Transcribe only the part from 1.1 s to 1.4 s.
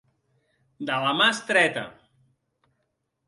mà